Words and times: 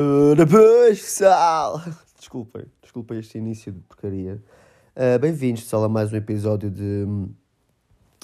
Ora, 0.00 0.46
pois, 0.46 1.00
pessoal! 1.00 1.82
Desculpem, 2.16 2.66
desculpem 2.80 3.18
este 3.18 3.36
início 3.36 3.72
de 3.72 3.80
porcaria. 3.80 4.40
Uh, 4.94 5.18
Bem-vindos, 5.18 5.64
pessoal, 5.64 5.82
a 5.82 5.88
mais 5.88 6.12
um 6.12 6.16
episódio 6.16 6.70
de. 6.70 7.04
hum, 7.04 7.30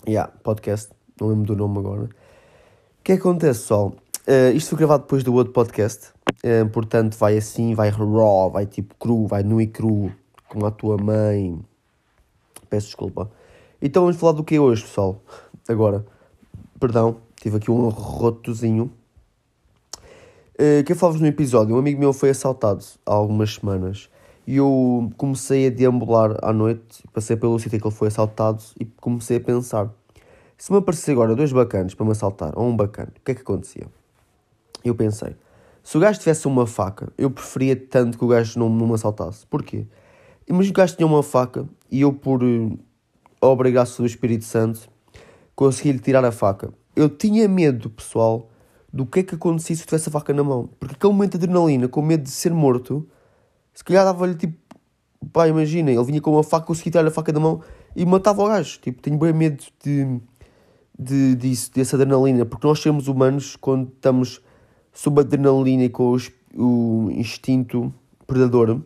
Yeah, 0.06 0.32
podcast. 0.44 0.92
Não 1.20 1.26
lembro 1.26 1.46
do 1.46 1.56
nome 1.56 1.80
agora. 1.80 2.04
O 2.04 2.08
que 3.02 3.10
é 3.10 3.16
que 3.16 3.22
acontece, 3.22 3.62
pessoal? 3.62 3.92
Uh, 4.24 4.54
isto 4.54 4.68
foi 4.68 4.78
gravado 4.78 5.02
depois 5.02 5.24
do 5.24 5.34
outro 5.34 5.52
podcast. 5.52 6.12
Uh, 6.44 6.68
portanto, 6.70 7.16
vai 7.16 7.36
assim, 7.36 7.74
vai 7.74 7.88
raw, 7.88 8.52
vai 8.52 8.66
tipo 8.66 8.94
cru, 8.94 9.26
vai 9.26 9.42
nu 9.42 9.60
e 9.60 9.66
cru, 9.66 10.12
como 10.48 10.66
a 10.66 10.70
tua 10.70 10.96
mãe. 10.96 11.58
Peço 12.70 12.86
desculpa. 12.86 13.32
Então 13.82 14.04
vamos 14.04 14.16
falar 14.16 14.34
do 14.34 14.44
que 14.44 14.60
hoje, 14.60 14.82
pessoal? 14.82 15.20
Agora, 15.68 16.06
perdão, 16.78 17.16
tive 17.34 17.56
aqui 17.56 17.68
um 17.68 17.88
rotozinho. 17.88 18.92
Uh, 20.54 20.84
que 20.84 20.92
eu 20.92 20.96
falava 20.96 21.18
no 21.18 21.26
episódio, 21.26 21.74
um 21.74 21.78
amigo 21.78 21.98
meu 21.98 22.12
foi 22.12 22.30
assaltado 22.30 22.84
há 23.04 23.12
algumas 23.12 23.54
semanas 23.54 24.08
e 24.46 24.56
eu 24.56 25.10
comecei 25.16 25.66
a 25.66 25.70
deambular 25.70 26.36
à 26.42 26.52
noite, 26.52 27.02
passei 27.12 27.36
pelo 27.36 27.58
sítio 27.58 27.80
que 27.80 27.86
ele 27.86 27.94
foi 27.94 28.06
assaltado 28.06 28.62
e 28.78 28.84
comecei 28.84 29.38
a 29.38 29.40
pensar: 29.40 29.90
se 30.56 30.70
me 30.70 30.78
aparecesse 30.78 31.10
agora 31.10 31.34
dois 31.34 31.52
bacanas 31.52 31.94
para 31.94 32.06
me 32.06 32.12
assaltar, 32.12 32.52
ou 32.56 32.68
um 32.68 32.76
bacana, 32.76 33.12
o 33.16 33.20
que 33.24 33.32
é 33.32 33.34
que 33.34 33.40
acontecia? 33.40 33.86
Eu 34.84 34.94
pensei: 34.94 35.34
se 35.82 35.96
o 35.96 36.00
gajo 36.00 36.20
tivesse 36.20 36.46
uma 36.46 36.66
faca, 36.66 37.12
eu 37.18 37.30
preferia 37.30 37.74
tanto 37.74 38.16
que 38.16 38.24
o 38.24 38.28
gajo 38.28 38.58
não, 38.58 38.68
não 38.68 38.86
me 38.86 38.94
assaltasse. 38.94 39.44
Porquê? 39.46 39.86
Que 40.46 40.52
o 40.52 40.72
gajo 40.72 40.96
tinha 40.96 41.06
uma 41.06 41.22
faca 41.22 41.66
e 41.90 42.02
eu, 42.02 42.12
por 42.12 42.44
uh, 42.44 42.78
obra 43.40 43.68
e 43.68 43.72
graça 43.72 44.00
do 44.00 44.06
Espírito 44.06 44.44
Santo, 44.44 44.88
consegui-lhe 45.56 45.98
tirar 45.98 46.24
a 46.24 46.30
faca. 46.30 46.72
Eu 46.94 47.08
tinha 47.08 47.48
medo, 47.48 47.90
pessoal, 47.90 48.48
do 48.94 49.04
que 49.04 49.18
é 49.18 49.22
que 49.24 49.34
acontecia 49.34 49.74
se 49.74 49.84
tivesse 49.84 50.08
a 50.08 50.12
faca 50.12 50.32
na 50.32 50.44
mão. 50.44 50.70
Porque 50.78 50.94
aquele 50.94 51.12
momento 51.12 51.36
de 51.36 51.44
adrenalina, 51.44 51.88
com 51.88 52.00
medo 52.00 52.22
de 52.22 52.30
ser 52.30 52.52
morto, 52.54 53.04
se 53.74 53.82
calhar 53.82 54.04
dava-lhe 54.04 54.36
tipo. 54.36 54.56
Pá, 55.32 55.48
imagina, 55.48 55.90
ele 55.90 56.04
vinha 56.04 56.20
com 56.20 56.30
uma 56.30 56.44
faca, 56.44 56.66
conseguia 56.66 56.92
tirar 56.92 57.06
a 57.06 57.10
faca 57.10 57.32
da 57.32 57.40
mão 57.40 57.60
e 57.96 58.06
matava 58.06 58.40
o 58.44 58.46
gajo. 58.46 58.78
Tipo, 58.80 59.02
tenho 59.02 59.18
bem 59.18 59.32
medo 59.32 59.64
de, 59.82 60.20
de, 60.96 61.34
disso, 61.34 61.72
dessa 61.74 61.96
adrenalina. 61.96 62.46
Porque 62.46 62.64
nós 62.64 62.78
somos 62.78 63.08
humanos 63.08 63.56
quando 63.56 63.88
estamos 63.88 64.40
sob 64.92 65.22
adrenalina 65.22 65.84
e 65.84 65.88
com 65.88 66.12
os, 66.12 66.30
o 66.54 67.08
instinto 67.10 67.92
predador. 68.28 68.80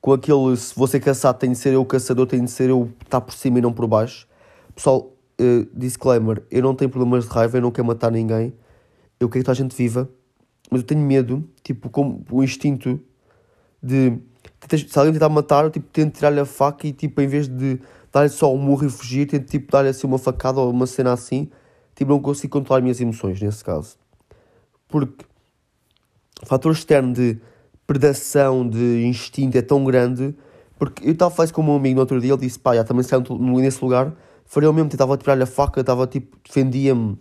Com 0.00 0.12
aquele, 0.14 0.56
se 0.56 0.74
você 0.74 0.98
caçar, 0.98 1.34
tem 1.34 1.52
de 1.52 1.58
ser 1.58 1.74
eu 1.74 1.82
o 1.82 1.84
caçador, 1.84 2.26
tem 2.26 2.42
de 2.42 2.50
ser 2.50 2.70
eu 2.70 2.88
estar 3.04 3.20
por 3.20 3.34
cima 3.34 3.58
e 3.58 3.60
não 3.60 3.74
por 3.74 3.86
baixo. 3.86 4.26
Pessoal, 4.74 5.12
uh, 5.38 5.68
disclaimer: 5.74 6.42
eu 6.50 6.62
não 6.62 6.74
tenho 6.74 6.90
problemas 6.90 7.24
de 7.24 7.30
raiva, 7.30 7.58
eu 7.58 7.62
não 7.62 7.70
quero 7.70 7.86
matar 7.86 8.10
ninguém. 8.10 8.54
Eu 9.20 9.28
quero 9.28 9.42
que 9.42 9.46
toda 9.46 9.52
a 9.52 9.62
gente 9.62 9.76
viva, 9.76 10.08
mas 10.70 10.80
eu 10.80 10.86
tenho 10.86 11.02
medo, 11.02 11.46
tipo, 11.62 11.90
como 11.90 12.24
o 12.30 12.42
instinto 12.42 12.98
de. 13.82 14.18
Se 14.68 14.98
alguém 14.98 15.12
tentar 15.12 15.28
matar, 15.28 15.64
eu 15.64 15.70
tipo, 15.70 15.86
tento 15.92 16.14
tirar-lhe 16.14 16.40
a 16.40 16.46
faca 16.46 16.86
e, 16.86 16.92
tipo, 16.92 17.20
em 17.20 17.28
vez 17.28 17.46
de 17.46 17.78
dar-lhe 18.10 18.30
só 18.30 18.52
um 18.52 18.56
murro 18.56 18.86
e 18.86 18.90
fugir, 18.90 19.26
tento, 19.26 19.46
tipo, 19.46 19.70
dar-lhe 19.70 19.90
assim 19.90 20.06
uma 20.06 20.18
facada 20.18 20.58
ou 20.58 20.70
uma 20.70 20.86
cena 20.86 21.12
assim. 21.12 21.50
Tipo, 21.94 22.12
não 22.12 22.20
consigo 22.20 22.52
controlar 22.54 22.78
as 22.78 22.82
minhas 22.82 23.00
emoções 23.00 23.40
nesse 23.42 23.62
caso. 23.62 23.98
Porque 24.88 25.24
o 26.42 26.46
fator 26.46 26.72
externo 26.72 27.12
de 27.12 27.38
predação, 27.86 28.66
de 28.66 29.04
instinto 29.04 29.58
é 29.58 29.62
tão 29.62 29.84
grande. 29.84 30.34
Porque 30.78 31.06
eu 31.06 31.12
estava 31.12 31.42
a 31.42 31.44
isso 31.44 31.52
com 31.52 31.62
meu 31.62 31.74
amigo 31.74 31.96
no 31.96 32.00
outro 32.00 32.18
dia, 32.18 32.32
ele 32.32 32.40
disse, 32.40 32.58
pá, 32.58 32.74
já 32.74 32.84
também 32.84 33.02
saiu 33.02 33.22
nesse 33.38 33.84
lugar, 33.84 34.14
faria 34.46 34.70
o 34.70 34.72
mesmo, 34.72 34.88
tentava 34.88 35.14
tirar-lhe 35.18 35.42
a 35.42 35.46
faca, 35.46 35.80
estava 35.80 36.06
tipo, 36.06 36.38
defendia-me. 36.42 37.18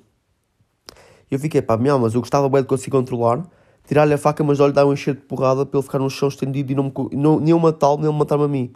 E 1.29 1.35
eu 1.35 1.39
fiquei, 1.39 1.61
pá, 1.61 1.77
meu, 1.77 1.99
mas 1.99 2.13
eu 2.13 2.21
gostava 2.21 2.49
bem 2.49 2.61
de 2.61 2.67
conseguir 2.67 2.91
controlar, 2.91 3.43
tirar-lhe 3.85 4.13
a 4.13 4.17
faca, 4.17 4.43
mas 4.43 4.59
olha, 4.59 4.73
dar 4.73 4.85
um 4.85 4.93
encher 4.93 5.15
de 5.15 5.21
porrada 5.21 5.65
para 5.65 5.79
ele 5.79 5.83
ficar 5.83 5.99
no 5.99 6.09
chão 6.09 6.27
estendido 6.27 6.71
e 6.71 6.75
não, 6.75 6.83
me, 6.85 6.91
não 7.13 7.39
nem 7.39 7.53
matá-lo, 7.59 8.01
nem 8.01 8.11
matar-me 8.11 8.45
a 8.45 8.47
mim. 8.47 8.73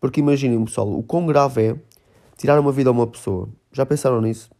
Porque 0.00 0.20
imaginem, 0.20 0.62
pessoal, 0.64 0.90
o 0.92 1.02
quão 1.02 1.26
grave 1.26 1.62
é 1.62 1.76
tirar 2.36 2.58
uma 2.60 2.70
vida 2.70 2.90
a 2.90 2.92
uma 2.92 3.06
pessoa. 3.06 3.48
Já 3.72 3.84
pensaram 3.84 4.20
nisso? 4.20 4.50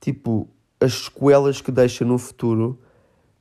Tipo, 0.00 0.48
as 0.80 1.04
sequelas 1.04 1.60
que 1.60 1.70
deixa 1.70 2.04
no 2.04 2.18
futuro, 2.18 2.78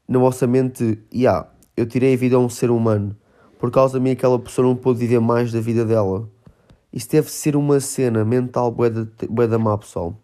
na 0.07 0.19
vossa 0.19 0.45
mente, 0.45 0.99
yeah, 1.13 1.49
eu 1.75 1.85
tirei 1.85 2.13
a 2.13 2.17
vida 2.17 2.35
a 2.35 2.39
um 2.39 2.49
ser 2.49 2.69
humano. 2.69 3.15
Por 3.57 3.71
causa 3.71 3.97
de 3.97 4.03
mim, 4.03 4.11
aquela 4.11 4.37
pessoa 4.37 4.67
não 4.67 4.75
pôde 4.75 4.99
viver 4.99 5.19
mais 5.19 5.51
da 5.51 5.59
vida 5.59 5.85
dela. 5.85 6.29
Isso 6.93 7.09
deve 7.09 7.31
ser 7.31 7.55
uma 7.55 7.79
cena 7.79 8.25
mental 8.25 8.71
bué 8.71 9.47
da 9.47 9.57
má, 9.57 9.77
pessoal. 9.77 10.15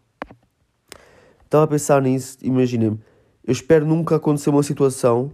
Estava 1.48 1.64
a 1.64 1.68
pensar 1.68 2.02
nisso, 2.02 2.38
imaginem-me. 2.42 3.00
Eu 3.42 3.54
espero 3.54 3.86
nunca 3.86 4.18
acontecer 4.18 4.50
uma 4.50 4.62
situação 4.62 5.32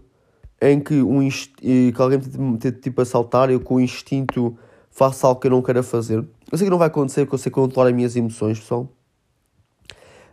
em 0.62 0.80
que, 0.80 1.02
um 1.02 1.28
que 1.28 1.92
alguém 1.98 2.20
me 2.38 2.56
tente 2.60 2.82
tipo 2.82 3.02
assaltar 3.02 3.50
e 3.50 3.54
eu 3.54 3.60
com 3.60 3.76
o 3.76 3.82
instinto 3.82 4.56
faça 4.92 5.26
algo 5.26 5.42
que 5.42 5.48
eu 5.48 5.52
não 5.52 5.64
quero 5.64 5.82
fazer. 5.82 6.20
Eu 6.52 6.58
sei 6.58 6.68
que 6.68 6.70
não 6.70 6.78
vai 6.78 6.88
acontecer, 6.88 7.26
porque 7.26 7.34
eu 7.34 7.40
sei 7.40 7.52
controlar 7.52 7.90
as 7.90 7.96
minhas 7.96 8.16
emoções, 8.16 8.60
pessoal. 8.60 8.88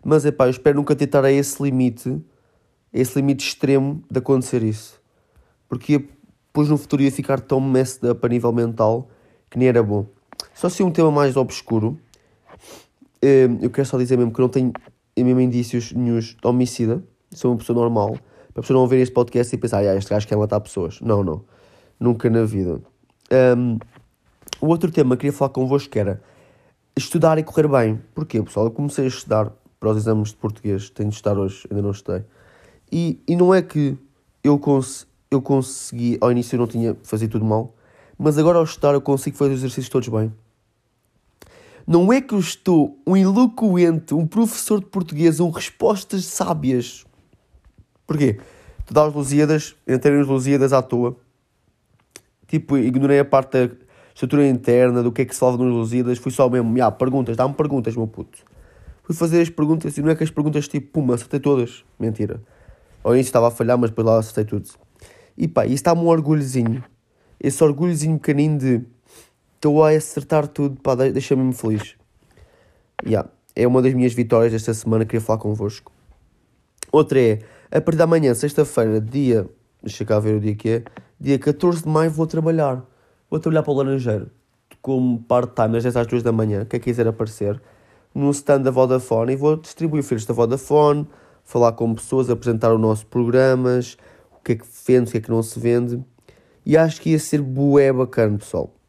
Mas 0.05 0.27
é 0.27 0.31
pá, 0.31 0.45
eu 0.45 0.51
espero 0.51 0.77
nunca 0.77 0.95
tentar 0.95 1.25
a 1.25 1.33
esse 1.33 1.63
limite, 1.63 2.11
a 2.93 2.99
esse 2.99 3.17
limite 3.17 3.47
extremo 3.47 4.05
de 4.11 4.19
acontecer 4.19 4.63
isso. 4.63 5.01
Porque 5.67 5.99
depois 5.99 6.69
no 6.69 6.77
futuro 6.77 7.01
ia 7.01 7.11
ficar 7.11 7.41
tão 7.41 7.59
messed 7.59 8.07
up 8.07 8.27
a 8.27 8.29
nível 8.29 8.53
mental 8.53 9.09
que 9.49 9.59
nem 9.59 9.69
era 9.69 9.83
bom. 9.83 10.05
Só 10.53 10.69
se 10.69 10.83
um 10.83 10.91
tema 10.91 11.11
mais 11.11 11.39
obscuro, 11.39 11.99
eu 13.23 13.71
quero 13.71 13.89
só 13.89 13.97
dizer 13.97 14.19
mesmo 14.19 14.31
que 14.31 14.41
não 14.41 14.49
tenho 14.51 14.73
mesmo 15.17 15.41
indícios 15.41 15.93
nenhum 15.93 16.19
de 16.19 16.37
homicida, 16.45 17.03
sou 17.33 17.53
uma 17.53 17.59
pessoa 17.59 17.79
normal, 17.79 18.17
para 18.53 18.61
a 18.61 18.63
pessoa 18.63 18.79
não 18.81 18.87
ver 18.87 19.01
este 19.01 19.13
podcast 19.13 19.55
e 19.55 19.59
pensar, 19.59 19.79
ah, 19.79 19.97
este 19.97 20.11
gajo 20.11 20.27
quer 20.27 20.37
matar 20.37 20.61
pessoas. 20.61 21.01
Não, 21.01 21.23
não. 21.23 21.45
Nunca 21.99 22.29
na 22.29 22.45
vida. 22.45 22.81
Um, 23.57 23.79
o 24.61 24.67
outro 24.67 24.91
tema 24.91 25.17
que 25.17 25.23
queria 25.23 25.33
falar 25.33 25.51
convosco 25.51 25.97
era 25.99 26.21
estudar 26.97 27.39
e 27.39 27.43
correr 27.43 27.69
bem. 27.69 28.01
Porquê, 28.15 28.43
pessoal? 28.43 28.67
Eu 28.67 28.73
comecei 28.73 29.05
a 29.05 29.09
estudar 29.09 29.53
para 29.79 29.91
os 29.91 29.97
exames 29.97 30.31
de 30.31 30.37
português, 30.37 30.91
tenho 30.91 31.09
de 31.09 31.15
estar 31.15 31.39
hoje, 31.39 31.67
ainda 31.71 31.83
não 31.83 31.91
estudei. 31.91 32.25
E, 32.93 33.23
e 33.27 33.37
não 33.37 33.55
é 33.55 33.63
que 33.63 33.97
eu, 34.43 34.59
cons 34.59 35.07
eu 35.31 35.41
consegui, 35.41 36.19
ao 36.21 36.31
início 36.31 36.57
eu 36.57 36.61
não 36.61 36.67
tinha 36.67 36.97
fazer 37.03 37.29
tudo 37.29 37.45
mal, 37.45 37.75
mas 38.19 38.37
agora 38.37 38.59
ao 38.59 38.65
estudar 38.65 38.93
eu 38.93 39.01
consigo 39.01 39.37
fazer 39.37 39.53
os 39.53 39.61
exercícios 39.61 39.89
todos 39.89 40.09
bem. 40.09 40.33
Não 41.91 42.13
é 42.13 42.21
que 42.21 42.35
eu 42.35 42.39
estou 42.39 43.03
um 43.05 43.17
eloquente, 43.17 44.15
um 44.15 44.25
professor 44.25 44.79
de 44.79 44.87
português, 44.87 45.41
um 45.41 45.51
respostas 45.51 46.25
sábias. 46.25 47.05
Porquê? 48.07 48.39
Tu 48.87 48.95
dás 48.95 49.13
Lusíadas, 49.13 49.75
entrei 49.89 50.17
nas 50.17 50.29
Lusíadas 50.29 50.73
à 50.73 50.83
toa. 50.83 51.17
Tipo, 52.47 52.79
ignorei 52.79 53.19
a 53.19 53.25
parte 53.25 53.67
da 53.67 53.75
estrutura 54.15 54.47
interna, 54.47 55.03
do 55.03 55.11
que 55.11 55.23
é 55.23 55.25
que 55.25 55.35
se 55.35 55.41
fala 55.41 55.59
nas 55.59 55.67
Lusíadas. 55.67 56.19
Fui 56.19 56.31
só 56.31 56.49
mesmo, 56.49 56.81
ah, 56.81 56.93
perguntas, 56.93 57.37
dá-me 57.37 57.55
perguntas, 57.55 57.97
meu 57.97 58.07
puto. 58.07 58.39
Fui 59.03 59.13
fazer 59.13 59.41
as 59.41 59.51
perguntas 59.51 59.99
e 59.99 60.01
não 60.01 60.11
é 60.11 60.15
que 60.15 60.23
as 60.23 60.31
perguntas 60.31 60.69
tipo, 60.69 60.93
puma, 60.93 61.17
acertei 61.17 61.41
todas. 61.41 61.85
Mentira. 61.99 62.41
Ao 63.03 63.15
início 63.15 63.31
estava 63.31 63.49
a 63.49 63.51
falhar, 63.51 63.77
mas 63.77 63.91
depois 63.91 64.07
lá 64.07 64.17
acertei 64.17 64.45
tudo. 64.45 64.71
E 65.37 65.49
pá, 65.49 65.67
isso 65.67 65.83
dá-me 65.83 66.03
um 66.03 66.07
orgulhozinho. 66.07 66.85
Esse 67.41 67.65
orgulhozinho 67.65 68.17
pequenino 68.17 68.59
de 68.59 68.83
estou 69.61 69.85
a 69.85 69.91
acertar 69.91 70.49
tudo, 70.49 70.81
pá, 70.81 70.95
deixa-me 70.95 71.53
feliz. 71.53 71.95
Yeah, 73.07 73.29
é 73.55 73.67
uma 73.67 73.83
das 73.83 73.93
minhas 73.93 74.15
vitórias 74.15 74.53
desta 74.53 74.73
semana, 74.73 75.05
queria 75.05 75.21
falar 75.21 75.39
convosco. 75.39 75.93
Outra 76.91 77.21
é, 77.21 77.41
a 77.71 77.79
partir 77.79 77.99
da 77.99 78.07
manhã, 78.07 78.33
sexta-feira, 78.33 78.99
dia, 79.03 79.47
deixa 79.83 80.03
cá 80.07 80.19
ver 80.19 80.37
o 80.37 80.41
dia 80.41 80.55
que 80.55 80.69
é, 80.71 80.85
dia 81.21 81.39
14 81.39 81.83
de 81.83 81.89
maio 81.91 82.11
vou 82.11 82.27
trabalhar. 82.27 82.83
Vou 83.29 83.39
trabalhar 83.39 83.63
para 83.63 83.73
o 83.73 83.77
Laranjeiro, 83.77 84.31
como 84.81 85.21
part-time, 85.25 85.73
das 85.73 85.83
10 85.83 85.97
às 85.97 86.07
2 86.07 86.23
da 86.23 86.33
manhã, 86.33 86.65
quem 86.65 86.81
quiser 86.81 87.07
aparecer, 87.07 87.61
no 88.15 88.31
stand 88.31 88.63
da 88.63 88.71
Vodafone, 88.71 89.35
e 89.35 89.37
vou 89.37 89.57
distribuir 89.59 90.03
filhos 90.03 90.25
da 90.25 90.33
Vodafone, 90.33 91.07
falar 91.45 91.73
com 91.73 91.95
pessoas, 91.95 92.31
apresentar 92.31 92.73
os 92.73 92.81
nossos 92.81 93.05
programas, 93.05 93.99
o 94.33 94.43
que 94.43 94.53
é 94.53 94.57
que 94.57 94.65
vende, 94.87 95.11
o 95.11 95.13
que 95.13 95.19
é 95.19 95.21
que 95.21 95.31
não 95.31 95.43
se 95.43 95.61
vende, 95.61 96.03
e 96.65 96.79
acho 96.79 96.99
que 97.03 97.11
ia 97.11 97.19
ser 97.19 97.43
bué 97.43 97.93
bacana, 97.93 98.39
pessoal. 98.39 98.80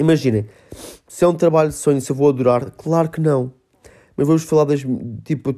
Imaginem, 0.00 0.46
se 1.06 1.24
é 1.26 1.28
um 1.28 1.34
trabalho 1.34 1.68
de 1.68 1.74
sonho, 1.74 2.00
se 2.00 2.10
eu 2.10 2.16
vou 2.16 2.30
adorar, 2.30 2.70
claro 2.70 3.10
que 3.10 3.20
não. 3.20 3.52
Mas 4.16 4.26
vamos 4.26 4.42
falar 4.44 4.64
das. 4.64 4.80
Tipo, 5.22 5.54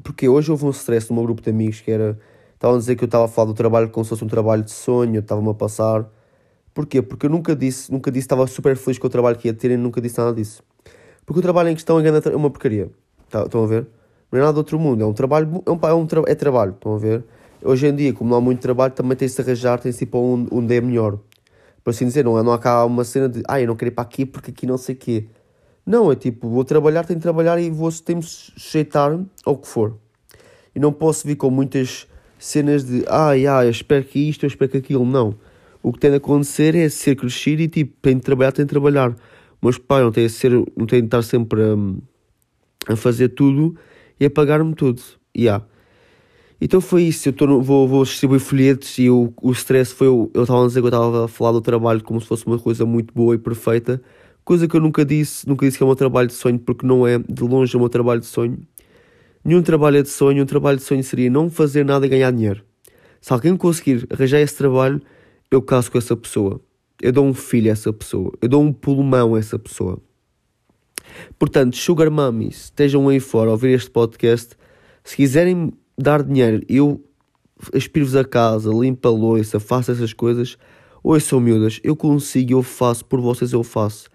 porque 0.00 0.28
hoje 0.28 0.48
houve 0.48 0.64
um 0.64 0.70
stress 0.70 1.10
no 1.10 1.16
meu 1.16 1.24
grupo 1.24 1.42
de 1.42 1.50
amigos 1.50 1.80
que 1.80 1.90
era. 1.90 2.16
Estavam 2.54 2.76
a 2.76 2.78
dizer 2.78 2.94
que 2.94 3.02
eu 3.02 3.06
estava 3.06 3.24
a 3.24 3.28
falar 3.28 3.48
do 3.48 3.54
trabalho 3.54 3.90
como 3.90 4.04
se 4.04 4.10
fosse 4.10 4.22
um 4.22 4.28
trabalho 4.28 4.62
de 4.62 4.70
sonho, 4.70 5.18
estava-me 5.18 5.50
a 5.50 5.54
passar. 5.54 6.08
Porquê? 6.72 7.02
Porque 7.02 7.26
eu 7.26 7.30
nunca 7.30 7.56
disse, 7.56 7.90
nunca 7.90 8.12
disse, 8.12 8.26
estava 8.26 8.46
super 8.46 8.76
feliz 8.76 8.96
com 8.96 9.08
o 9.08 9.10
trabalho 9.10 9.36
que 9.36 9.48
ia 9.48 9.54
ter 9.54 9.72
e 9.72 9.76
nunca 9.76 10.00
disse 10.00 10.18
nada 10.18 10.32
disso. 10.34 10.62
Porque 11.26 11.40
o 11.40 11.42
trabalho 11.42 11.70
em 11.70 11.74
questão 11.74 11.98
é 11.98 12.36
uma 12.36 12.50
porcaria. 12.50 12.90
Tá, 13.28 13.42
estão 13.42 13.64
a 13.64 13.66
ver? 13.66 13.88
Não 14.30 14.38
é 14.38 14.42
nada 14.42 14.52
do 14.52 14.58
outro 14.58 14.78
mundo, 14.78 15.02
é 15.02 15.06
um 15.06 15.12
trabalho, 15.12 15.62
é, 15.66 15.70
um, 15.70 15.78
é, 15.82 15.94
um, 15.94 16.06
é 16.28 16.34
trabalho, 16.36 16.72
estão 16.72 16.94
a 16.94 16.98
ver? 16.98 17.24
Hoje 17.64 17.88
em 17.88 17.94
dia, 17.96 18.12
como 18.12 18.30
não 18.30 18.36
há 18.36 18.40
muito 18.40 18.60
trabalho, 18.60 18.92
também 18.92 19.16
tem-se 19.16 19.34
de 19.34 19.42
arranjar, 19.42 19.80
tem-se 19.80 20.04
ir 20.04 20.06
para 20.06 20.20
onde, 20.20 20.48
onde 20.52 20.76
é 20.76 20.80
melhor 20.80 21.18
por 21.90 21.96
assim 21.96 22.06
dizer, 22.06 22.24
não, 22.24 22.40
não 22.42 22.52
há 22.52 22.84
uma 22.84 23.02
cena 23.02 23.28
de 23.28 23.42
ah, 23.48 23.60
eu 23.60 23.66
não 23.66 23.74
quero 23.74 23.90
ir 23.90 23.94
para 23.94 24.02
aqui 24.02 24.24
porque 24.24 24.50
aqui 24.52 24.66
não 24.66 24.78
sei 24.78 24.94
o 24.94 24.98
quê. 24.98 25.26
Não, 25.84 26.12
é 26.12 26.14
tipo, 26.14 26.48
vou 26.48 26.64
trabalhar, 26.64 27.04
tenho 27.04 27.18
de 27.18 27.22
trabalhar 27.22 27.58
e 27.60 27.68
vou, 27.68 27.90
tenho 27.90 28.20
de 28.20 28.26
sujeitar 28.26 29.18
ao 29.44 29.56
que 29.56 29.66
for. 29.66 29.96
E 30.74 30.78
não 30.78 30.92
posso 30.92 31.26
vir 31.26 31.34
com 31.34 31.50
muitas 31.50 32.06
cenas 32.38 32.84
de 32.84 33.04
ai, 33.08 33.46
ai, 33.46 33.66
eu 33.66 33.70
espero 33.70 34.04
que 34.04 34.20
isto, 34.20 34.44
eu 34.44 34.48
espero 34.48 34.70
que 34.70 34.76
aquilo. 34.76 35.04
Não. 35.04 35.34
O 35.82 35.92
que 35.92 35.98
tem 35.98 36.10
de 36.10 36.18
acontecer 36.18 36.76
é 36.76 36.88
ser 36.88 37.16
crescido 37.16 37.62
e 37.62 37.68
tipo, 37.68 37.92
tem 38.00 38.16
de 38.16 38.22
trabalhar, 38.22 38.52
tem 38.52 38.64
de 38.64 38.70
trabalhar. 38.70 39.16
Mas 39.60 39.76
pai 39.76 40.02
não 40.02 40.12
tem 40.12 40.26
de, 40.26 40.32
ser, 40.32 40.52
não 40.52 40.86
tem 40.86 41.00
de 41.00 41.06
estar 41.06 41.22
sempre 41.22 41.60
a, 41.60 42.92
a 42.92 42.96
fazer 42.96 43.30
tudo 43.30 43.76
e 44.20 44.26
a 44.26 44.30
pagar-me 44.30 44.74
tudo. 44.74 45.02
Yeah. 45.36 45.64
Então 46.60 46.80
foi 46.80 47.04
isso, 47.04 47.28
eu 47.28 47.32
tô, 47.32 47.60
vou, 47.62 47.88
vou 47.88 48.04
distribuir 48.04 48.38
folhetos 48.38 48.98
e 48.98 49.08
o, 49.08 49.32
o 49.40 49.50
stress 49.52 49.94
foi, 49.94 50.08
eu 50.08 50.30
estava 50.36 50.62
a 50.62 50.66
dizer 50.66 50.80
que 50.80 50.84
eu 50.84 50.88
estava 50.88 51.24
a 51.24 51.28
falar 51.28 51.52
do 51.52 51.60
trabalho 51.62 52.02
como 52.02 52.20
se 52.20 52.26
fosse 52.26 52.46
uma 52.46 52.58
coisa 52.58 52.84
muito 52.84 53.14
boa 53.14 53.34
e 53.34 53.38
perfeita, 53.38 54.02
coisa 54.44 54.68
que 54.68 54.76
eu 54.76 54.80
nunca 54.80 55.02
disse, 55.02 55.48
nunca 55.48 55.64
disse 55.64 55.78
que 55.78 55.84
é 55.84 55.86
um 55.86 55.94
trabalho 55.94 56.28
de 56.28 56.34
sonho, 56.34 56.58
porque 56.58 56.86
não 56.86 57.06
é, 57.06 57.18
de 57.18 57.42
longe 57.42 57.74
é 57.74 57.80
um 57.80 57.88
trabalho 57.88 58.20
de 58.20 58.26
sonho. 58.26 58.58
Nenhum 59.42 59.62
trabalho 59.62 59.98
é 59.98 60.02
de 60.02 60.10
sonho, 60.10 60.42
um 60.42 60.46
trabalho 60.46 60.76
de 60.76 60.84
sonho 60.84 61.02
seria 61.02 61.30
não 61.30 61.48
fazer 61.48 61.82
nada 61.82 62.04
e 62.04 62.08
ganhar 62.10 62.30
dinheiro. 62.30 62.62
Se 63.22 63.32
alguém 63.32 63.56
conseguir 63.56 64.06
arranjar 64.10 64.40
esse 64.40 64.54
trabalho, 64.54 65.00
eu 65.50 65.62
caso 65.62 65.90
com 65.90 65.96
essa 65.96 66.14
pessoa. 66.14 66.60
Eu 67.00 67.12
dou 67.12 67.24
um 67.24 67.32
filho 67.32 67.70
a 67.70 67.72
essa 67.72 67.92
pessoa. 67.92 68.32
Eu 68.42 68.48
dou 68.48 68.62
um 68.62 68.72
pulmão 68.72 69.34
a 69.34 69.38
essa 69.38 69.58
pessoa. 69.58 69.98
Portanto, 71.38 71.76
Sugar 71.76 72.10
Mummies, 72.10 72.64
estejam 72.64 73.08
aí 73.08 73.18
fora 73.18 73.48
a 73.48 73.52
ouvir 73.52 73.70
este 73.70 73.90
podcast. 73.90 74.54
Se 75.02 75.16
quiserem 75.16 75.72
dar 76.02 76.22
dinheiro, 76.22 76.64
eu 76.68 77.04
aspiro-vos 77.74 78.16
a 78.16 78.24
casa, 78.24 78.70
limpo 78.70 79.06
a 79.06 79.10
louça, 79.10 79.60
faço 79.60 79.92
essas 79.92 80.12
coisas. 80.12 80.56
Oi, 81.02 81.20
são 81.20 81.40
miúdas, 81.40 81.80
eu 81.82 81.96
consigo, 81.96 82.52
eu 82.52 82.62
faço, 82.62 83.04
por 83.04 83.20
vocês 83.20 83.52
eu 83.52 83.62
faço. 83.62 84.08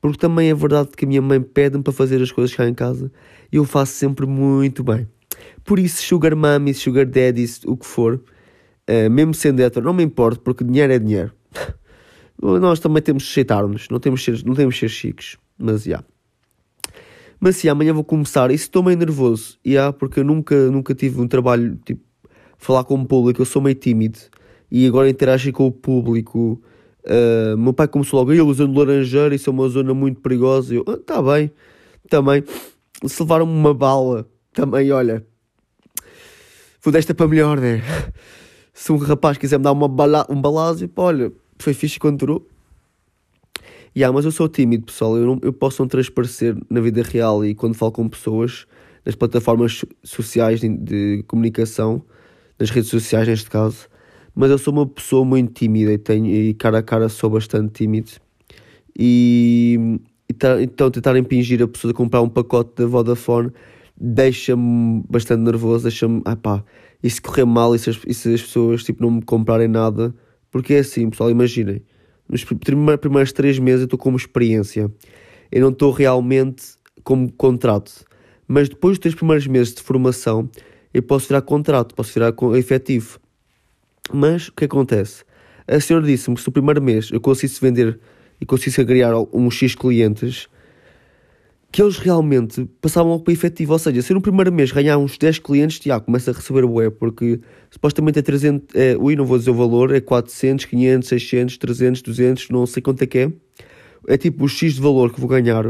Porque 0.00 0.18
também 0.18 0.50
é 0.50 0.54
verdade 0.54 0.90
que 0.96 1.04
a 1.04 1.08
minha 1.08 1.22
mãe 1.22 1.40
pede-me 1.40 1.82
para 1.82 1.92
fazer 1.92 2.20
as 2.22 2.30
coisas 2.30 2.54
cá 2.54 2.68
em 2.68 2.74
casa 2.74 3.10
e 3.50 3.56
eu 3.56 3.64
faço 3.64 3.92
sempre 3.92 4.26
muito 4.26 4.84
bem. 4.84 5.08
Por 5.64 5.78
isso, 5.78 6.02
Sugar 6.02 6.36
Mummies, 6.36 6.78
Sugar 6.78 7.06
Daddies, 7.06 7.62
o 7.64 7.76
que 7.76 7.86
for, 7.86 8.14
uh, 8.88 9.10
mesmo 9.10 9.34
sendo 9.34 9.60
hétero, 9.60 9.84
não 9.84 9.94
me 9.94 10.02
importa, 10.02 10.40
porque 10.40 10.62
dinheiro 10.62 10.92
é 10.92 10.98
dinheiro. 10.98 11.32
Nós 12.40 12.78
também 12.78 13.02
temos 13.02 13.22
de 13.22 13.30
aceitar-nos, 13.30 13.88
não 13.88 13.98
temos 13.98 14.20
de 14.20 14.36
ser, 14.36 14.46
não 14.46 14.54
temos 14.54 14.74
de 14.74 14.80
ser 14.80 14.88
chiques, 14.88 15.36
mas 15.58 15.84
já. 15.84 15.90
Yeah. 15.90 16.15
Mas 17.38 17.56
sim, 17.56 17.68
amanhã 17.68 17.92
vou 17.92 18.04
começar. 18.04 18.50
E 18.50 18.54
estou 18.54 18.82
meio 18.82 18.98
nervoso, 18.98 19.58
yeah, 19.66 19.92
porque 19.92 20.20
eu 20.20 20.24
nunca, 20.24 20.70
nunca 20.70 20.94
tive 20.94 21.20
um 21.20 21.28
trabalho, 21.28 21.78
tipo, 21.84 22.02
falar 22.58 22.84
com 22.84 22.94
o 22.94 23.06
público, 23.06 23.40
eu 23.40 23.46
sou 23.46 23.60
meio 23.60 23.74
tímido. 23.74 24.18
E 24.70 24.86
agora 24.86 25.08
interagir 25.08 25.52
com 25.52 25.66
o 25.66 25.72
público. 25.72 26.60
Uh, 27.04 27.56
meu 27.56 27.72
pai 27.72 27.86
começou 27.86 28.18
logo, 28.18 28.32
eu 28.32 28.46
usando 28.48 28.76
laranjeira, 28.76 29.34
isso 29.34 29.48
é 29.48 29.52
uma 29.52 29.68
zona 29.68 29.94
muito 29.94 30.20
perigosa. 30.20 30.74
Eu, 30.74 30.84
ah, 30.88 30.98
tá 30.98 31.22
bem, 31.22 31.50
também. 32.08 32.42
Se 33.04 33.22
levaram-me 33.22 33.52
uma 33.52 33.72
bala, 33.72 34.28
também, 34.52 34.90
olha, 34.90 35.24
vou 36.82 36.92
desta 36.92 37.14
para 37.14 37.28
melhor, 37.28 37.60
né? 37.60 37.82
Se 38.72 38.92
um 38.92 38.96
rapaz 38.96 39.38
quiser 39.38 39.58
me 39.58 39.64
dar 39.64 39.72
uma 39.72 39.88
bala, 39.88 40.26
um 40.28 40.40
balásio, 40.40 40.90
olha, 40.96 41.32
foi 41.58 41.72
fixe 41.72 41.98
quando 41.98 42.18
durou. 42.18 42.48
Yeah, 43.96 44.14
mas 44.14 44.26
eu 44.26 44.30
sou 44.30 44.46
tímido, 44.46 44.84
pessoal. 44.84 45.16
Eu, 45.16 45.24
não, 45.24 45.38
eu 45.42 45.52
posso 45.54 45.80
não 45.80 45.88
transparecer 45.88 46.54
na 46.68 46.82
vida 46.82 47.02
real 47.02 47.42
e 47.42 47.54
quando 47.54 47.74
falo 47.74 47.92
com 47.92 48.06
pessoas 48.06 48.66
nas 49.06 49.14
plataformas 49.14 49.86
sociais 50.04 50.60
de, 50.60 50.68
de, 50.68 51.24
comunicação, 51.26 52.02
nas 52.58 52.68
redes 52.68 52.90
sociais 52.90 53.26
neste 53.26 53.48
caso. 53.48 53.88
Mas 54.34 54.50
eu 54.50 54.58
sou 54.58 54.74
uma 54.74 54.86
pessoa 54.86 55.24
muito 55.24 55.54
tímida 55.54 55.92
e, 55.94 55.96
tenho, 55.96 56.26
e 56.26 56.52
cara 56.52 56.80
a 56.80 56.82
cara 56.82 57.08
sou 57.08 57.30
bastante 57.30 57.72
tímido. 57.72 58.10
E, 58.98 59.98
e 60.28 60.34
tá, 60.34 60.60
então 60.62 60.90
tentar 60.90 61.16
impingir 61.16 61.62
a 61.62 61.68
pessoa 61.68 61.92
a 61.92 61.94
comprar 61.94 62.20
um 62.20 62.28
pacote 62.28 62.72
da 62.76 62.86
Vodafone 62.86 63.50
deixa-me 63.98 65.02
bastante 65.08 65.40
nervoso, 65.40 65.84
deixa-me, 65.84 66.20
ah 66.26 66.36
pá, 66.36 66.62
e 67.02 67.08
se 67.08 67.22
correr 67.22 67.46
mal 67.46 67.74
e 67.74 67.78
se 67.78 67.88
as, 67.88 67.98
e 68.06 68.12
se 68.12 68.34
as 68.34 68.42
pessoas 68.42 68.84
tipo, 68.84 69.02
não 69.02 69.10
me 69.10 69.22
comprarem 69.22 69.68
nada, 69.68 70.14
porque 70.50 70.74
é 70.74 70.78
assim, 70.80 71.08
pessoal, 71.08 71.30
imaginem 71.30 71.82
nos 72.28 72.44
primeiros 72.44 73.32
três 73.32 73.58
meses 73.58 73.80
eu 73.80 73.84
estou 73.84 73.98
como 73.98 74.16
experiência. 74.16 74.90
Eu 75.50 75.60
não 75.60 75.70
estou 75.70 75.92
realmente 75.92 76.64
como 77.04 77.30
contrato. 77.32 78.04
Mas 78.48 78.68
depois 78.68 78.92
dos 78.92 79.02
três 79.02 79.14
primeiros 79.14 79.46
meses 79.46 79.74
de 79.74 79.82
formação, 79.82 80.48
eu 80.92 81.02
posso 81.02 81.28
virar 81.28 81.42
contrato, 81.42 81.94
posso 81.94 82.12
virar 82.12 82.34
efetivo. 82.56 83.20
Mas 84.12 84.48
o 84.48 84.52
que 84.52 84.64
acontece? 84.64 85.24
A 85.66 85.80
senhora 85.80 86.06
disse-me 86.06 86.36
que 86.36 86.42
se 86.42 86.48
no 86.48 86.52
primeiro 86.52 86.80
mês 86.80 87.10
eu 87.10 87.20
conseguisse 87.20 87.60
vender 87.60 87.98
e 88.40 88.46
conseguisse 88.46 88.80
agregar 88.80 89.14
uns 89.32 89.54
X 89.54 89.74
clientes, 89.74 90.48
que 91.70 91.82
eles 91.82 91.98
realmente 91.98 92.64
passavam 92.80 93.18
para 93.18 93.32
efetivo. 93.32 93.72
Ou 93.72 93.78
seja, 93.78 94.02
se 94.02 94.14
no 94.14 94.20
primeiro 94.20 94.52
mês 94.52 94.72
ganhar 94.72 94.98
uns 94.98 95.18
10 95.18 95.38
clientes, 95.40 95.80
já 95.82 96.00
começa 96.00 96.30
a 96.30 96.34
receber 96.34 96.64
o 96.64 96.74
web, 96.74 96.96
porque 96.98 97.40
supostamente 97.70 98.18
é 98.18 98.22
300, 98.22 98.74
é, 98.74 98.96
ui, 98.96 99.16
não 99.16 99.24
vou 99.24 99.38
dizer 99.38 99.50
o 99.50 99.54
valor, 99.54 99.94
é 99.94 100.00
400, 100.00 100.64
500, 100.64 101.08
600, 101.08 101.58
300, 101.58 102.02
200, 102.02 102.48
não 102.50 102.66
sei 102.66 102.82
quanto 102.82 103.02
é 103.02 103.06
que 103.06 103.18
é. 103.18 103.32
É 104.08 104.16
tipo 104.16 104.44
o 104.44 104.48
X 104.48 104.74
de 104.74 104.80
valor 104.80 105.12
que 105.12 105.20
vou 105.20 105.28
ganhar, 105.28 105.64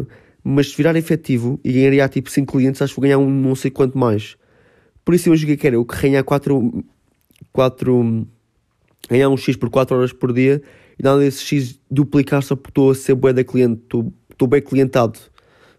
mas 0.44 0.70
se 0.70 0.76
virar 0.76 0.94
efetivo 0.96 1.58
e 1.64 1.72
ganhar 1.72 2.08
tipo 2.08 2.30
5 2.30 2.52
clientes, 2.52 2.80
acho 2.82 2.94
que 2.94 3.00
vou 3.00 3.02
ganhar 3.02 3.18
um 3.18 3.30
não 3.30 3.54
sei 3.54 3.70
quanto 3.70 3.96
mais. 3.98 4.36
Por 5.04 5.14
isso 5.14 5.28
eu 5.28 5.36
joguei 5.36 5.56
que 5.56 5.66
era 5.66 5.76
eu 5.76 5.84
que 5.84 5.96
ganhar 6.00 6.22
4, 6.22 6.84
4, 7.52 8.26
ganhar 9.08 9.28
um 9.28 9.36
X 9.36 9.56
por 9.56 9.70
4 9.70 9.96
horas 9.96 10.12
por 10.12 10.32
dia 10.32 10.62
e 10.98 11.02
nada 11.02 11.20
desse 11.20 11.42
X 11.42 11.80
duplicar 11.90 12.42
só 12.42 12.54
porque 12.54 12.70
estou 12.70 12.90
a 12.90 12.94
ser 12.94 13.14
bué 13.14 13.32
da 13.32 13.42
cliente, 13.42 13.82
estou 14.30 14.48
bem 14.48 14.60
clientado 14.60 15.18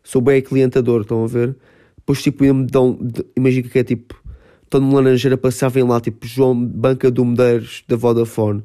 sou 0.07 0.21
bem 0.21 0.41
clientador, 0.41 1.01
estão 1.01 1.21
a 1.25 1.27
ver? 1.27 1.53
Depois, 1.97 2.23
tipo, 2.23 2.41
me 2.41 2.65
dão, 2.65 2.97
imagina 3.35 3.67
que 3.67 3.77
é 3.77 3.83
tipo, 3.83 4.15
estão 4.63 4.79
numa 4.79 5.01
laranjeira, 5.01 5.37
passavam 5.37 5.85
lá, 5.85 5.99
tipo, 5.99 6.25
João, 6.25 6.55
banca 6.65 7.11
do 7.11 7.25
Medeiros, 7.25 7.83
da 7.89 7.97
Vodafone, 7.97 8.63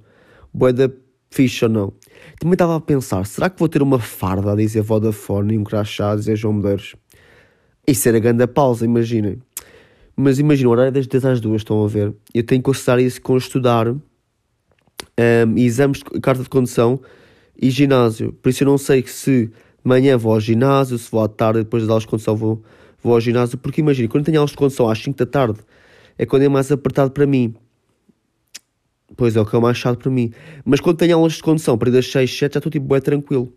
boé 0.54 0.72
da 0.72 0.88
ficha 1.32 1.66
ou 1.66 1.72
não? 1.72 1.92
Também 2.38 2.52
estava 2.52 2.76
a 2.76 2.80
pensar, 2.80 3.26
será 3.26 3.50
que 3.50 3.58
vou 3.58 3.68
ter 3.68 3.82
uma 3.82 3.98
farda 3.98 4.52
a 4.52 4.54
dizer 4.54 4.82
Vodafone 4.82 5.54
e 5.54 5.58
um 5.58 5.64
crachá 5.64 6.12
a 6.12 6.16
dizer 6.16 6.36
João 6.36 6.54
Medeiros? 6.54 6.94
Isso 7.88 8.08
era 8.08 8.20
grande 8.20 8.46
pausa, 8.46 8.84
imaginem. 8.84 9.42
Mas 10.14 10.38
imagina, 10.38 10.68
o 10.68 10.72
horário 10.72 10.90
é 10.90 10.92
das 10.92 11.08
10 11.08 11.24
às 11.24 11.40
2, 11.40 11.62
estão 11.62 11.84
a 11.84 11.88
ver? 11.88 12.14
Eu 12.32 12.44
tenho 12.44 12.60
que 12.60 12.66
considerar 12.66 13.00
isso 13.00 13.20
com 13.20 13.36
estudar 13.36 13.88
um, 13.88 14.00
exames 15.56 15.98
de 15.98 16.20
carta 16.20 16.44
de 16.44 16.48
condução 16.48 17.00
e 17.60 17.68
ginásio. 17.68 18.32
Por 18.32 18.50
isso 18.50 18.62
eu 18.62 18.68
não 18.68 18.78
sei 18.78 19.04
se 19.04 19.50
manhã 19.84 20.16
vou 20.16 20.32
ao 20.32 20.40
ginásio, 20.40 20.98
se 20.98 21.10
vou 21.10 21.22
à 21.22 21.28
tarde, 21.28 21.60
depois 21.60 21.82
das 21.82 21.90
aulas 21.90 22.04
de 22.04 22.08
condução 22.08 22.36
vou, 22.36 22.62
vou 23.02 23.14
ao 23.14 23.20
ginásio, 23.20 23.58
porque 23.58 23.80
imagina, 23.80 24.08
quando 24.08 24.24
tenho 24.24 24.38
aulas 24.38 24.50
de 24.50 24.56
condução 24.56 24.88
às 24.88 24.98
5 24.98 25.16
da 25.18 25.26
tarde, 25.26 25.60
é 26.18 26.26
quando 26.26 26.42
é 26.42 26.48
mais 26.48 26.70
apertado 26.70 27.10
para 27.10 27.26
mim. 27.26 27.54
Pois 29.16 29.36
é, 29.36 29.40
o 29.40 29.46
que 29.46 29.54
é 29.54 29.60
mais 29.60 29.76
chato 29.76 29.98
para 29.98 30.10
mim. 30.10 30.32
Mas 30.64 30.80
quando 30.80 30.96
tenho 30.96 31.16
aulas 31.16 31.34
de 31.34 31.42
condução, 31.42 31.76
para 31.76 31.88
ir 31.88 31.92
das 31.92 32.10
6, 32.10 32.30
7, 32.30 32.54
já 32.54 32.58
estou 32.58 32.72
tipo, 32.72 32.94
é 32.94 33.00
tranquilo. 33.00 33.52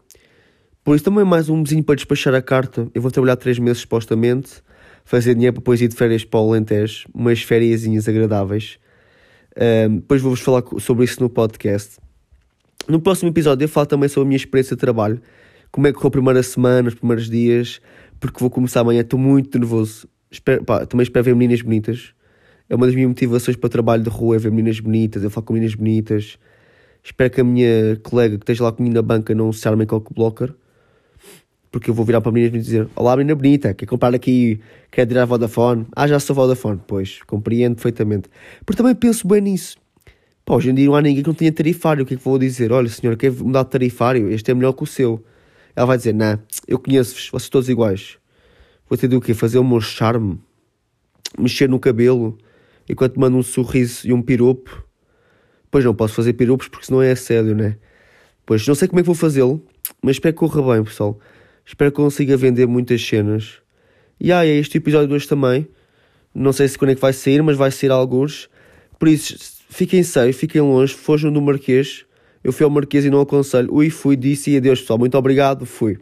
Por 0.83 0.95
isso 0.95 1.05
também 1.05 1.21
é 1.21 1.25
mais 1.25 1.49
um 1.49 1.57
mesinho 1.57 1.83
para 1.83 1.95
despachar 1.95 2.35
a 2.35 2.41
carta. 2.41 2.87
Eu 2.93 3.01
vou 3.01 3.09
trabalhar 3.09 3.35
3 3.35 3.57
meses 3.59 3.81
supostamente, 3.81 4.61
fazer 5.03 5.33
dinheiro 5.33 5.53
para 5.53 5.61
depois 5.61 5.81
ir 5.81 5.87
de 5.87 5.95
férias 5.95 6.23
para 6.25 6.39
o 6.39 6.49
Alentejo, 6.49 7.07
umas 7.13 7.41
férias 7.41 8.07
agradáveis. 8.07 8.77
Um, 9.57 9.95
depois 9.95 10.21
vou-vos 10.21 10.41
falar 10.41 10.63
sobre 10.79 11.05
isso 11.05 11.21
no 11.21 11.29
podcast. 11.29 11.97
No 12.87 12.99
próximo 12.99 13.29
episódio 13.29 13.63
eu 13.63 13.69
falo 13.69 13.87
também 13.87 14.09
sobre 14.09 14.25
a 14.25 14.27
minha 14.27 14.37
experiência 14.37 14.75
de 14.75 14.79
trabalho 14.79 15.21
como 15.75 15.87
é 15.87 15.91
que 15.91 15.97
correu 15.97 16.07
a 16.07 16.11
primeira 16.11 16.41
semana, 16.41 16.87
os 16.87 16.95
primeiros 16.95 17.29
dias, 17.29 17.81
porque 18.17 18.39
vou 18.39 18.49
começar 18.49 18.79
amanhã, 18.79 19.01
estou 19.01 19.19
muito 19.19 19.59
nervoso. 19.59 20.07
Espero, 20.31 20.63
pá, 20.63 20.85
também 20.85 21.03
espero 21.03 21.25
ver 21.25 21.35
meninas 21.35 21.61
bonitas. 21.61 22.13
É 22.69 22.75
uma 22.75 22.85
das 22.85 22.95
minhas 22.95 23.09
motivações 23.09 23.57
para 23.57 23.67
o 23.67 23.69
trabalho 23.69 24.01
de 24.01 24.09
rua, 24.09 24.37
é 24.37 24.39
ver 24.39 24.51
meninas 24.51 24.79
bonitas, 24.79 25.21
eu 25.21 25.29
falo 25.29 25.45
com 25.45 25.51
meninas 25.51 25.75
bonitas. 25.75 26.39
Espero 27.03 27.29
que 27.29 27.41
a 27.41 27.43
minha 27.43 27.99
colega 28.03 28.37
que 28.37 28.43
esteja 28.43 28.63
lá 28.63 28.71
comigo 28.71 28.95
na 28.95 29.01
banca 29.01 29.35
não 29.35 29.51
se 29.51 29.67
arme 29.67 29.85
com 29.85 30.01
blocker. 30.15 30.53
Porque 31.69 31.89
eu 31.89 31.93
vou 31.93 32.05
virar 32.05 32.21
para 32.21 32.31
meninas 32.31 32.55
e 32.55 32.59
dizer: 32.59 32.87
Olá, 32.95 33.17
menina 33.17 33.35
bonita, 33.35 33.73
quer 33.73 33.85
comprar 33.85 34.15
aqui, 34.15 34.61
quer 34.89 35.05
tirar 35.05 35.23
a 35.23 35.25
Vodafone? 35.25 35.85
Ah, 35.93 36.07
já 36.07 36.21
sou 36.21 36.33
Vodafone. 36.33 36.79
Pois, 36.87 37.19
compreendo 37.27 37.75
perfeitamente. 37.75 38.29
Porque 38.65 38.77
também 38.77 38.95
penso 38.95 39.27
bem 39.27 39.41
nisso. 39.41 39.77
Pá, 40.45 40.55
hoje 40.55 40.69
em 40.69 40.73
dia 40.73 40.85
não 40.85 40.95
há 40.95 41.01
ninguém 41.01 41.21
que 41.21 41.27
não 41.27 41.35
tenha 41.35 41.51
tarifário. 41.51 42.03
O 42.03 42.05
que 42.05 42.13
é 42.13 42.17
que 42.17 42.23
vou 42.23 42.39
dizer? 42.39 42.71
Olha, 42.71 42.87
senhor, 42.87 43.17
quer 43.17 43.29
mudar 43.33 43.63
de 43.63 43.71
tarifário? 43.71 44.31
Este 44.31 44.51
é 44.51 44.53
melhor 44.53 44.71
que 44.71 44.83
o 44.83 44.85
seu. 44.85 45.21
Ela 45.75 45.85
vai 45.85 45.97
dizer: 45.97 46.13
Não, 46.13 46.39
eu 46.67 46.79
conheço-vos, 46.79 47.29
vocês 47.29 47.49
todos 47.49 47.69
iguais. 47.69 48.17
Vou 48.87 48.97
ter 48.97 49.07
de 49.07 49.15
o 49.15 49.21
quê? 49.21 49.33
Fazer 49.33 49.57
o 49.57 49.63
meu 49.63 49.81
charme, 49.81 50.39
mexer 51.37 51.67
no 51.67 51.79
cabelo, 51.79 52.37
enquanto 52.87 53.19
mando 53.19 53.37
um 53.37 53.43
sorriso 53.43 54.07
e 54.07 54.13
um 54.13 54.21
piropo. 54.21 54.83
Pois 55.71 55.83
não 55.83 55.93
posso 55.93 56.13
fazer 56.13 56.33
piropos 56.33 56.67
porque 56.67 56.85
senão 56.85 57.01
é 57.01 57.15
sério, 57.15 57.55
né? 57.55 57.77
Pois 58.45 58.65
não 58.67 58.75
sei 58.75 58.87
como 58.87 58.99
é 58.99 59.03
que 59.03 59.07
vou 59.07 59.15
fazê-lo, 59.15 59.61
mas 60.01 60.15
espero 60.15 60.33
que 60.33 60.39
corra 60.39 60.75
bem, 60.75 60.83
pessoal. 60.83 61.19
Espero 61.65 61.91
que 61.91 61.95
consiga 61.97 62.37
vender 62.37 62.67
muitas 62.67 63.05
cenas. 63.05 63.55
E 64.19 64.31
ah, 64.31 64.45
é 64.45 64.49
este 64.49 64.77
episódio 64.77 65.07
de 65.07 65.13
hoje 65.15 65.27
também. 65.27 65.67
Não 66.33 66.53
sei 66.53 66.67
se 66.67 66.77
quando 66.77 66.91
é 66.91 66.95
que 66.95 67.01
vai 67.01 67.11
sair, 67.11 67.41
mas 67.41 67.57
vai 67.57 67.71
sair 67.71 67.91
alguns. 67.91 68.47
Por 68.99 69.07
isso, 69.07 69.35
fiquem 69.69 70.03
safe, 70.03 70.33
fiquem 70.33 70.61
longe, 70.61 70.93
fujam 70.93 71.33
do 71.33 71.41
Marquês. 71.41 72.04
Eu 72.45 72.53
fui 72.53 72.63
ao 72.63 72.69
Marquês 72.69 73.03
e 73.03 73.09
não 73.09 73.21
aconselho. 73.21 73.73
Ui, 73.73 73.89
fui, 73.89 74.15
disse 74.15 74.51
e 74.51 74.57
adeus 74.57 74.79
pessoal. 74.79 74.99
Muito 74.99 75.17
obrigado, 75.17 75.65
fui. 75.65 75.97